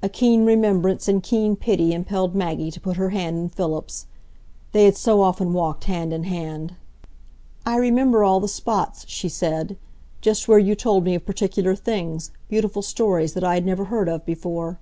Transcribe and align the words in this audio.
A 0.00 0.08
keen 0.08 0.44
remembrance 0.46 1.08
and 1.08 1.20
keen 1.20 1.56
pity 1.56 1.92
impelled 1.92 2.36
Maggie 2.36 2.70
to 2.70 2.80
put 2.80 2.96
her 2.96 3.10
hand 3.10 3.36
in 3.36 3.48
Philip's. 3.48 4.06
They 4.70 4.84
had 4.84 4.96
so 4.96 5.22
often 5.22 5.52
walked 5.52 5.82
hand 5.86 6.12
in 6.12 6.22
hand! 6.22 6.76
"I 7.66 7.74
remember 7.78 8.22
all 8.22 8.38
the 8.38 8.46
spots," 8.46 9.04
she 9.08 9.28
said,—"just 9.28 10.46
where 10.46 10.60
you 10.60 10.76
told 10.76 11.02
me 11.02 11.16
of 11.16 11.26
particular 11.26 11.74
things, 11.74 12.30
beautiful 12.48 12.80
stories 12.80 13.32
that 13.32 13.42
I 13.42 13.54
had 13.54 13.66
never 13.66 13.86
heard 13.86 14.08
of 14.08 14.24
before." 14.24 14.78